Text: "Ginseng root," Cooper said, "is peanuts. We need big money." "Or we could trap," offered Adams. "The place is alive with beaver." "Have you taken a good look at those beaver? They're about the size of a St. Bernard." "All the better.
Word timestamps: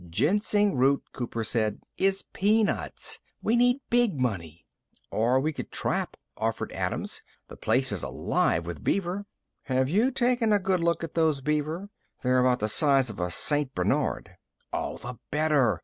"Ginseng 0.09 0.77
root," 0.77 1.03
Cooper 1.13 1.43
said, 1.43 1.79
"is 1.95 2.23
peanuts. 2.33 3.19
We 3.43 3.55
need 3.55 3.81
big 3.91 4.19
money." 4.19 4.65
"Or 5.11 5.39
we 5.39 5.53
could 5.53 5.71
trap," 5.71 6.17
offered 6.35 6.73
Adams. 6.73 7.21
"The 7.49 7.55
place 7.55 7.91
is 7.91 8.01
alive 8.01 8.65
with 8.65 8.83
beaver." 8.83 9.27
"Have 9.65 9.89
you 9.89 10.09
taken 10.09 10.51
a 10.51 10.57
good 10.57 10.79
look 10.79 11.03
at 11.03 11.13
those 11.13 11.41
beaver? 11.41 11.91
They're 12.23 12.39
about 12.39 12.61
the 12.61 12.67
size 12.67 13.11
of 13.11 13.19
a 13.19 13.29
St. 13.29 13.75
Bernard." 13.75 14.37
"All 14.73 14.97
the 14.97 15.19
better. 15.29 15.79